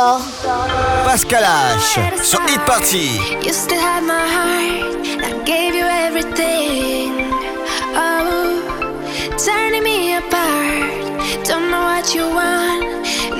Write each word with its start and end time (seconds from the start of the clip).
Digital. 0.00 0.20
Pascal 1.04 1.44
H. 1.44 2.00
Sur 2.22 2.40
Hit 2.46 2.64
Party. 2.64 3.20
You 3.44 3.52
still 3.52 3.78
have 3.80 4.02
my 4.02 4.26
heart. 4.36 5.06
I 5.22 5.42
gave 5.44 5.74
you 5.74 5.84
everything. 5.84 7.30
Oh, 7.94 8.62
turning 9.36 9.82
me 9.82 10.16
apart. 10.16 11.44
Don't 11.44 11.70
know 11.70 11.82
what 11.82 12.14
you 12.14 12.24
want. 12.30 12.82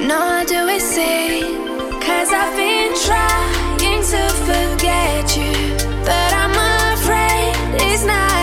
No, 0.06 0.44
do 0.46 0.68
it 0.68 0.82
say? 0.82 1.40
Cause 2.04 2.30
I've 2.30 2.54
been 2.56 2.92
trying 3.06 4.02
to 4.12 4.22
forget 4.44 5.36
you. 5.36 5.76
But 6.04 6.32
I'm 6.34 6.54
afraid 6.92 7.54
it's 7.80 8.04
not. 8.04 8.39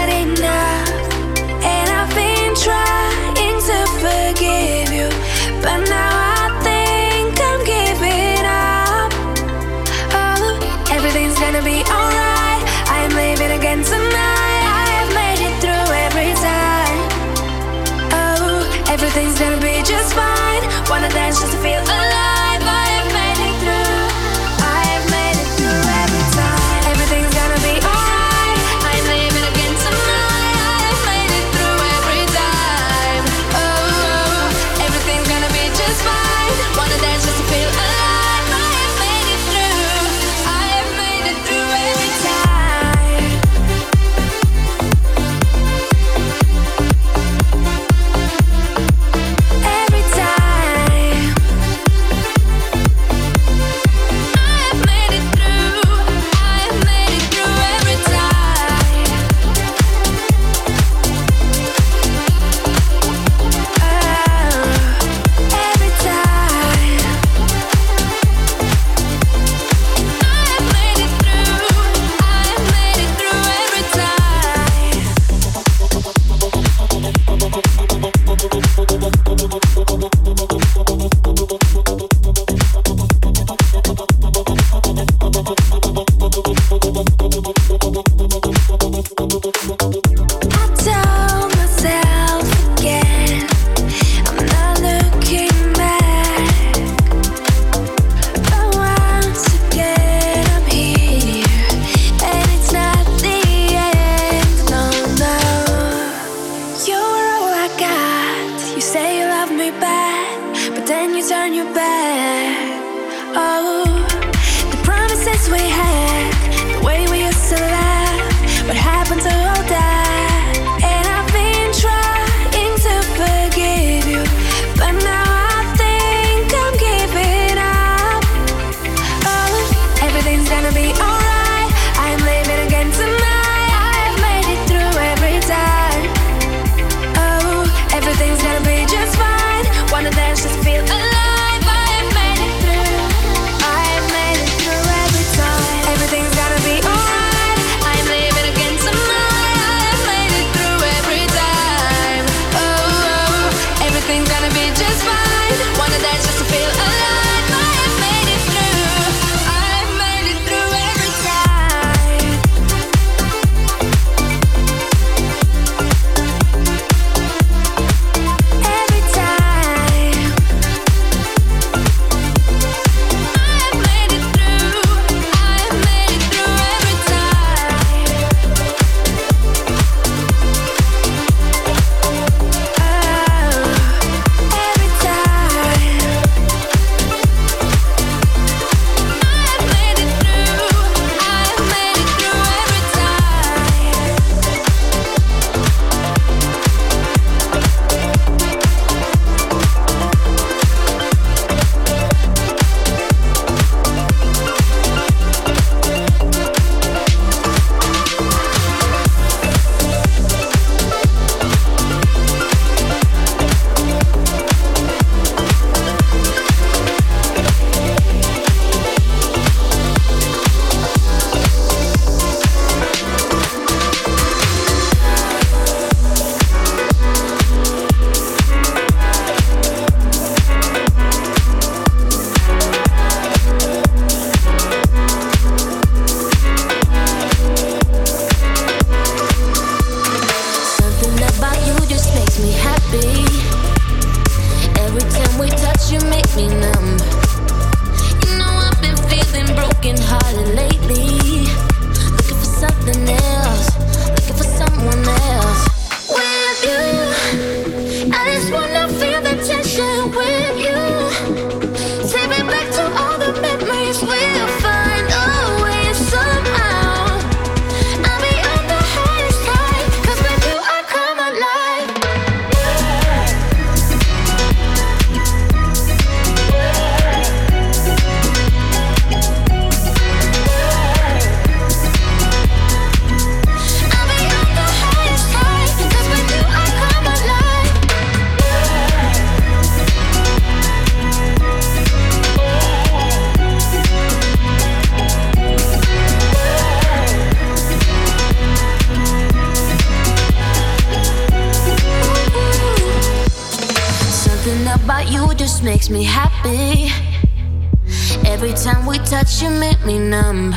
Every 308.25 308.53
time 308.53 308.87
we 308.87 308.97
touch, 308.99 309.43
you 309.43 309.49
make 309.49 309.85
me 309.85 309.99
numb. 309.99 310.55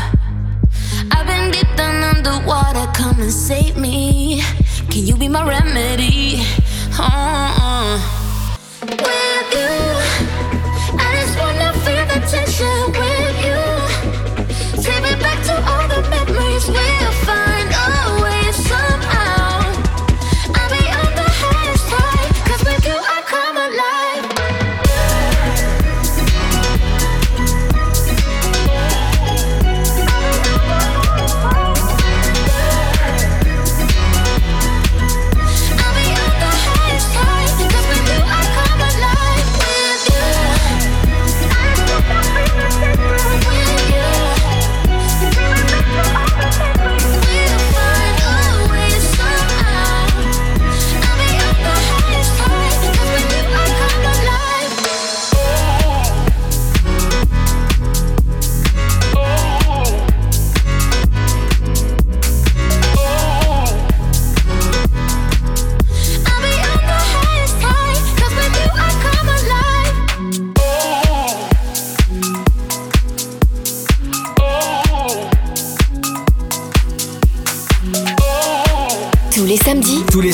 I've 1.10 1.26
been 1.26 1.50
deep 1.50 1.68
down 1.76 2.02
underwater, 2.02 2.90
come 2.92 3.20
and 3.20 3.30
save 3.30 3.76
me. 3.76 4.40
Can 4.88 5.06
you 5.06 5.16
be 5.16 5.28
my 5.28 5.46
remedy? 5.46 6.42
Oh, 6.98 7.56
oh. 7.60 9.19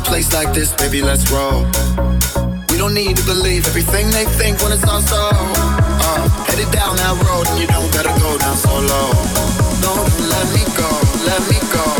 a 0.00 0.04
place 0.04 0.32
like 0.32 0.52
this, 0.52 0.72
baby, 0.72 1.02
let's 1.02 1.30
roll. 1.30 1.64
We 2.70 2.76
don't 2.78 2.94
need 2.94 3.16
to 3.16 3.24
believe 3.24 3.66
everything 3.66 4.10
they 4.10 4.24
think 4.24 4.60
when 4.60 4.72
it's 4.72 4.86
on 4.88 5.02
so. 5.02 5.30
Uh, 5.32 6.28
headed 6.46 6.70
down 6.70 6.96
that 6.96 7.14
road, 7.26 7.46
and 7.48 7.60
you 7.60 7.66
don't 7.66 7.92
gotta 7.92 8.14
go 8.20 8.38
down 8.38 8.56
solo. 8.56 9.02
No, 9.84 9.92
let 10.32 10.46
me 10.54 10.62
go, 10.76 10.90
let 11.26 11.40
me 11.48 11.58
go. 11.72 11.99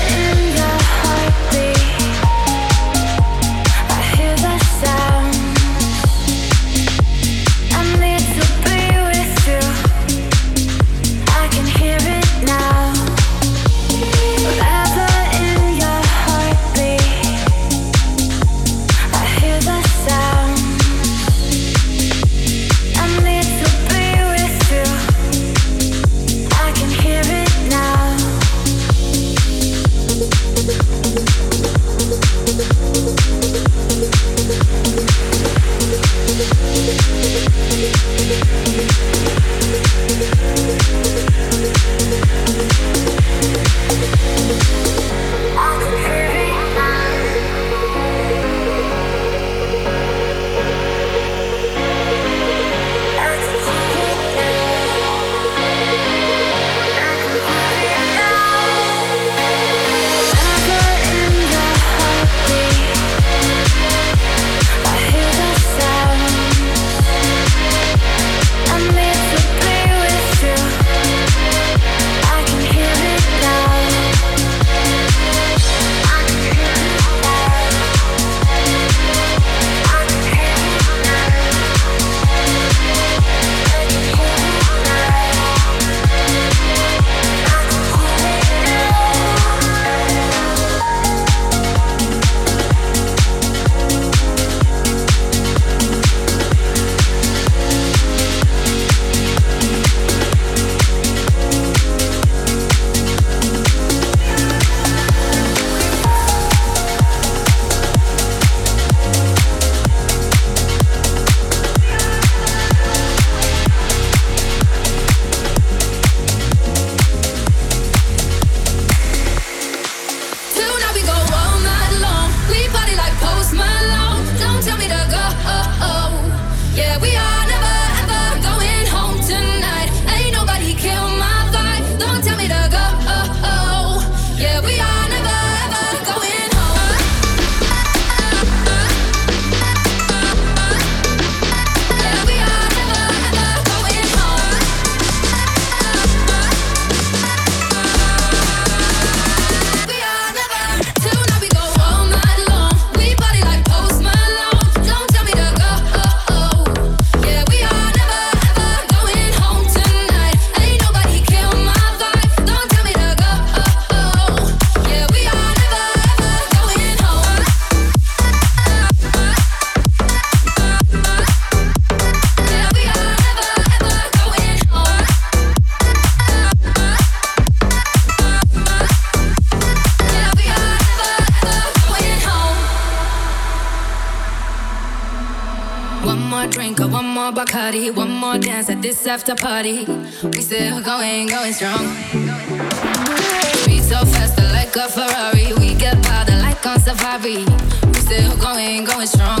Bobby. 197.11 197.43
We 197.87 197.93
still 197.95 198.37
going, 198.37 198.85
going 198.85 199.05
strong. 199.05 199.40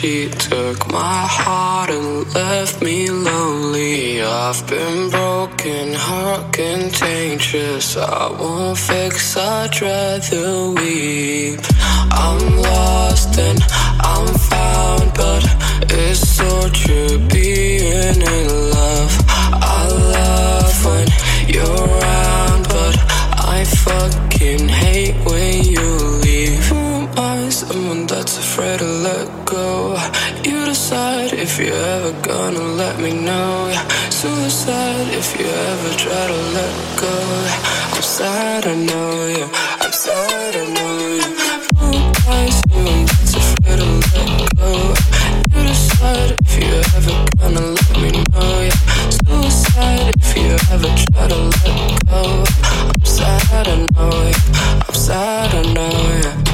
She 0.00 0.28
took 0.28 0.86
my 0.92 1.26
heart 1.26 1.90
and 1.90 2.32
left 2.32 2.80
me 2.80 3.10
lonely. 3.10 4.22
I've 4.22 4.64
been 4.68 5.10
broken, 5.10 5.92
heart 5.92 6.52
contagious. 6.52 7.96
I 7.96 8.30
won't 8.30 8.78
fix, 8.78 9.36
I'd 9.36 9.82
rather 9.82 10.70
weep. 10.70 11.58
I'm 12.12 12.62
lost 12.62 13.36
and 13.40 13.60
I'm 13.98 14.28
found, 14.52 15.14
but 15.14 15.42
it's 15.90 16.20
so 16.20 16.68
true 16.68 17.18
being 17.18 18.22
in 18.22 18.47
gonna 32.50 32.64
let 32.64 32.98
me 32.98 33.12
know. 33.12 33.68
Yeah. 33.68 33.86
Suicide 34.08 35.08
if 35.12 35.38
you 35.38 35.46
ever 35.46 35.90
try 35.96 36.26
to 36.32 36.40
let 36.56 36.74
go. 36.98 37.14
I'm 37.92 38.02
sad, 38.02 38.66
I 38.66 38.74
know, 38.74 39.26
yeah. 39.36 39.48
I'm 39.80 39.92
sad, 39.92 40.56
I 40.56 40.64
know, 40.74 40.98
yeah. 41.18 41.32
Who 41.78 41.86
am 41.92 42.12
I? 42.26 42.48
Someone 42.48 43.04
that's 43.06 43.34
afraid 43.34 43.78
to 43.80 43.88
let 44.32 44.56
go. 44.56 44.72
You 45.52 45.60
decide 45.68 46.36
if 46.46 46.52
you're 46.58 46.84
ever 46.96 47.16
gonna 47.38 47.66
let 47.76 47.96
me 48.00 48.10
know, 48.32 48.60
yeah. 48.66 48.78
Suicide 49.26 50.14
if 50.16 50.36
you 50.36 50.48
ever 50.72 50.90
try 51.04 51.28
to 51.28 51.38
let 51.60 52.06
go. 52.08 52.44
I'm 52.64 53.04
sad, 53.04 53.68
I 53.68 53.76
know, 53.92 54.10
yeah. 54.32 54.84
I'm 54.88 54.94
sad, 54.94 55.54
I 55.54 55.72
know, 55.74 56.20
yeah. 56.24 56.47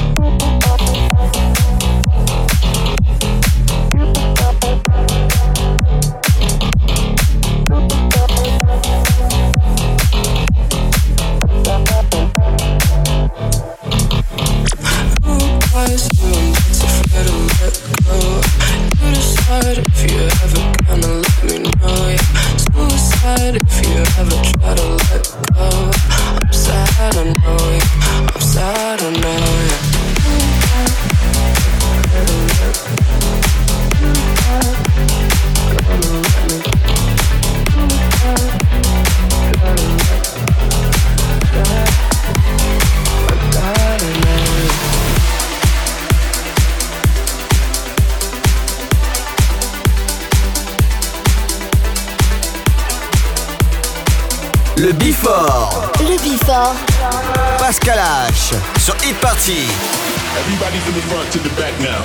Everybody 59.45 60.79
from 60.81 60.95
the 60.95 61.05
front 61.05 61.31
to 61.33 61.37
the 61.37 61.53
back 61.53 61.69
now. 61.77 62.01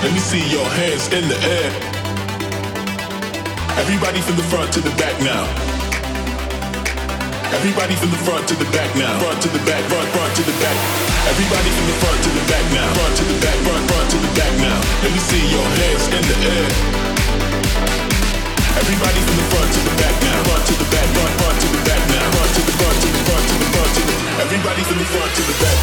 Let 0.00 0.14
me 0.16 0.18
see 0.18 0.40
your 0.48 0.64
hands 0.64 1.12
in 1.12 1.28
the 1.28 1.36
air. 1.36 1.68
Everybody 3.76 4.22
from 4.22 4.36
the 4.36 4.46
front 4.48 4.72
to 4.72 4.80
the 4.80 4.88
back 4.96 5.12
now. 5.20 5.44
Everybody 7.52 7.96
from 7.96 8.16
the 8.16 8.20
front 8.24 8.48
to 8.48 8.54
the 8.56 8.64
back 8.72 8.88
now. 8.96 9.12
Front 9.20 9.42
to 9.42 9.48
the 9.52 9.60
back, 9.68 9.84
front, 9.92 10.08
front 10.16 10.32
to 10.36 10.42
the 10.42 10.56
back. 10.56 10.76
Everybody 11.28 11.68
from 11.68 11.84
the 11.84 11.96
front 12.00 12.16
to 12.24 12.30
the 12.32 12.44
back 12.48 12.64
now. 12.72 12.88
Front 12.96 13.16
to 13.20 13.24
the 13.28 13.36
back, 13.44 13.58
front, 13.60 13.90
front 13.92 14.08
to 14.08 14.16
the 14.16 14.32
back 14.40 14.52
now. 14.56 14.78
Let 15.04 15.12
me 15.12 15.20
see 15.20 15.44
your 15.52 15.68
hands 15.84 16.04
in 16.16 16.24
the 16.32 16.36
air. 16.48 17.05
Everybody 18.76 19.20
from 19.24 19.36
the 19.36 19.46
front 19.50 19.72
to 19.72 19.80
the 19.80 19.94
back 19.96 20.14
now. 20.22 20.44
Front 20.44 20.66
to 20.68 20.74
the 20.76 20.84
back, 20.92 21.08
front, 21.40 21.56
to 21.60 21.68
the 21.72 21.80
back 21.88 22.02
now. 22.12 22.28
To 22.28 22.60
the 22.60 22.74
front 22.76 22.96
to 23.00 23.08
the 23.08 23.20
front 23.24 23.44
to 23.48 23.54
the 23.56 23.68
front 23.72 23.90
to 23.96 24.02
the. 24.04 24.16
The 24.96 25.04
front 25.04 25.30
to 25.36 25.42
the 25.42 25.54
back. 25.60 25.78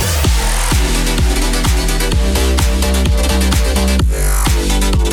Everybody 4.93 5.12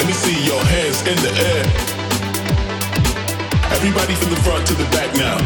Let 0.00 0.08
me 0.08 0.16
see 0.16 0.32
your 0.48 0.64
hands 0.64 1.04
in 1.04 1.12
the 1.20 1.28
air. 1.28 1.60
Everybody 3.68 4.16
from 4.16 4.32
the 4.32 4.40
front 4.40 4.64
to 4.72 4.74
the 4.80 4.88
back 4.96 5.12
now. 5.12 5.36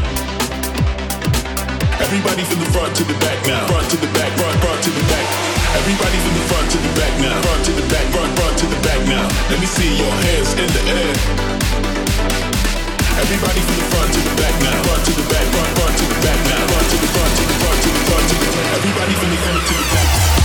Everybody 1.98 2.46
from 2.46 2.62
the 2.62 2.70
front 2.70 2.94
to 2.94 3.02
the 3.02 3.18
back 3.18 3.34
now. 3.50 3.66
Front 3.66 3.90
to 3.90 3.98
the 3.98 4.06
back, 4.14 4.30
front, 4.38 4.54
front 4.62 4.78
to 4.86 4.90
the 4.94 5.02
back. 5.10 5.26
Everybody 5.74 6.18
from 6.22 6.34
the 6.38 6.44
front 6.46 6.70
to 6.70 6.78
the 6.78 6.92
back 6.94 7.14
now. 7.18 7.34
Front 7.42 7.66
to 7.66 7.72
the 7.74 7.86
back, 7.90 8.06
front, 8.14 8.30
front 8.38 8.54
to 8.62 8.66
the 8.70 8.78
back 8.86 9.02
now. 9.10 9.26
Let 9.50 9.58
me 9.58 9.66
see 9.66 9.90
your 9.98 10.14
hands 10.22 10.50
in 10.54 10.70
the 10.70 10.82
air. 11.02 11.12
Everybody 13.26 13.58
from 13.58 13.74
the 13.74 13.86
front 13.90 14.08
to 14.14 14.20
the 14.22 14.34
back 14.38 14.54
now. 14.62 14.78
Front 14.86 15.02
to 15.02 15.12
the 15.18 15.26
back, 15.34 15.46
front, 15.50 15.70
front 15.82 15.94
to 15.98 16.04
the 16.14 16.18
back 16.22 16.38
now. 16.46 16.62
Front 16.62 16.86
to 16.94 16.96
the 17.02 17.10
front 17.10 17.32
to 17.34 17.42
the 17.42 17.56
front 17.58 17.78
to 17.82 17.90
the 17.90 18.02
front 18.06 18.24
to 18.30 18.34
the. 18.38 18.48
Everybody 18.70 19.14
from 19.18 19.28
the 19.34 19.38
front 19.42 19.62
to 19.66 19.74
the 19.74 19.86
back. 19.98 20.43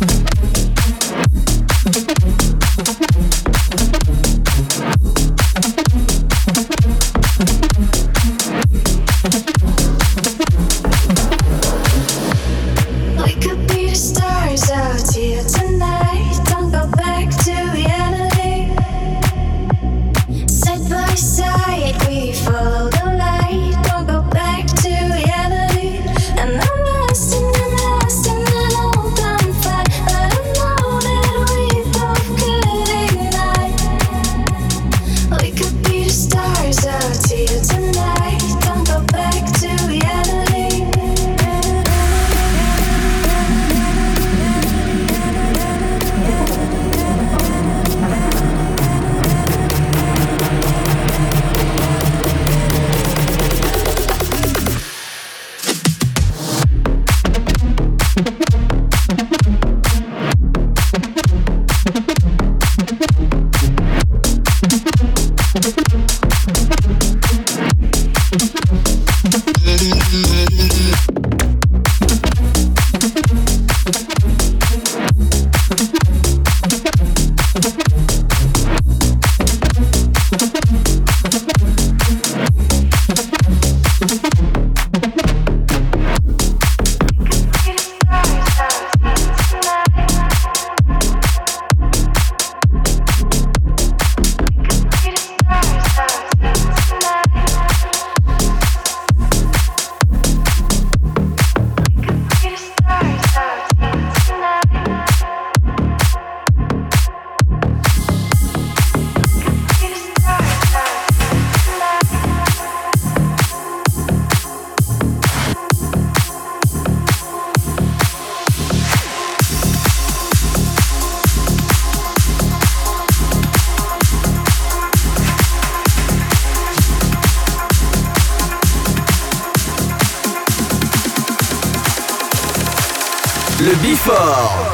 Mm-hmm. 0.00 0.57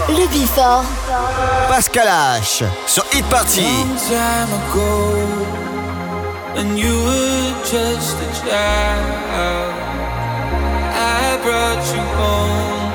Le 0.09 0.27
Bifort. 0.29 0.85
Pascal 1.69 2.09
H. 2.09 2.63
Sur 2.87 3.05
Hit 3.13 3.23
Party. 3.25 3.63
Long 3.63 3.97
time 3.97 4.53
ago, 4.53 5.15
when 6.55 6.77
you 6.77 6.93
were 7.05 7.55
just 7.65 8.17
a 8.21 8.29
child, 8.45 9.73
I 10.93 11.39
brought 11.43 11.85
you 11.95 12.03
home 12.21 12.93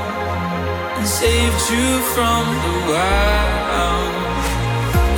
and 0.98 1.08
saved 1.08 1.72
you 1.72 2.00
from 2.14 2.46
the 2.64 2.76
wild. 2.92 4.14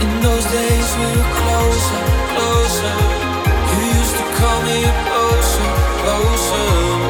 In 0.01 0.21
those 0.21 0.45
days 0.45 0.95
we 0.97 1.07
were 1.17 1.31
closer, 1.41 2.03
closer. 2.31 2.97
You 3.67 3.83
used 3.99 4.15
to 4.15 4.25
call 4.39 4.59
me 4.63 4.79
closer, 5.05 5.69
closer. 6.01 7.00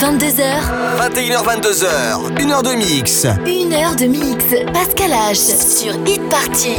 22h. 0.00 0.40
21h, 0.98 1.44
22h. 1.44 2.40
Une 2.40 2.52
heure 2.52 2.62
de 2.62 2.70
mix. 2.70 3.26
Une 3.46 3.74
heure 3.74 3.94
de 3.96 4.06
mix. 4.06 4.42
Pascal 4.72 5.10
H. 5.10 5.34
Sur 5.36 5.92
Hit 6.06 6.26
Party. 6.30 6.78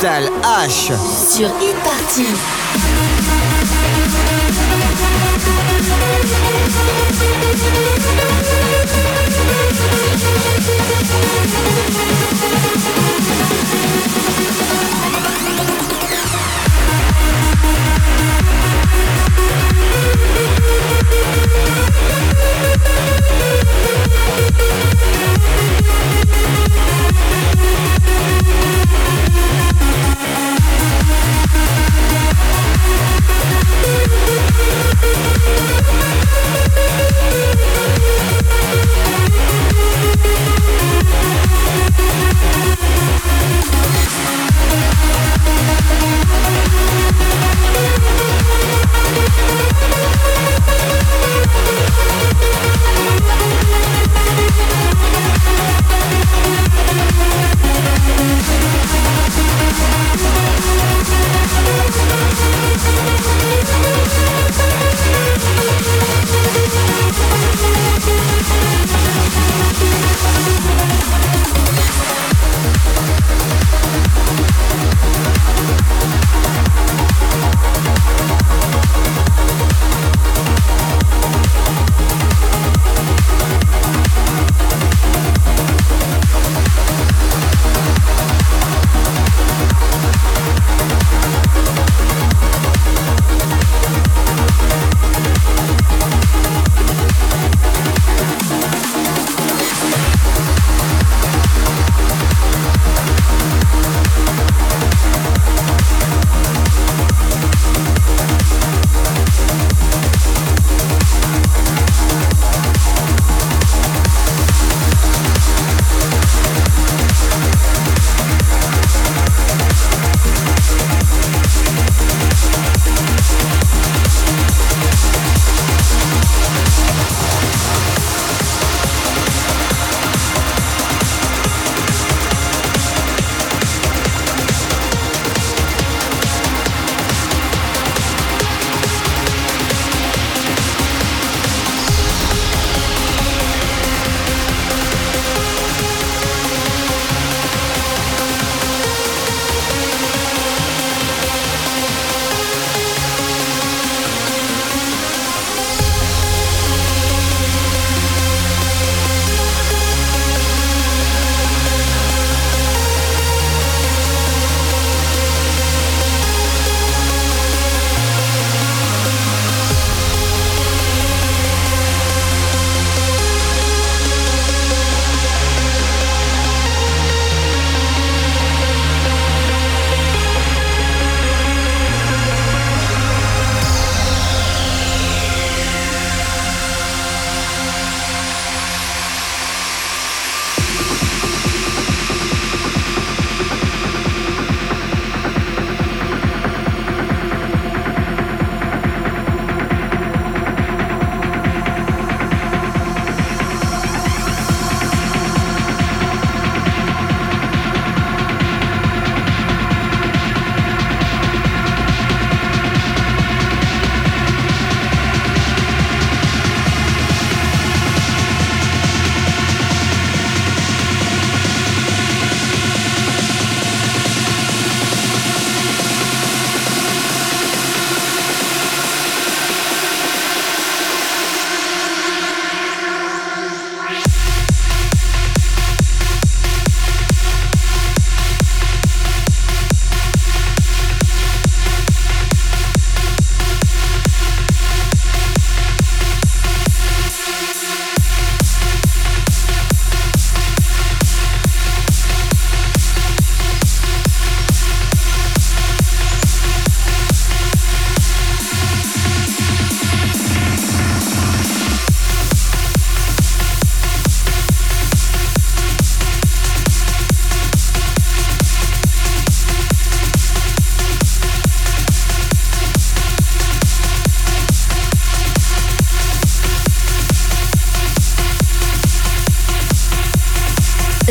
Total 0.00 0.30
H 0.42 0.92
sur 1.28 1.48
e-party. 1.60 2.59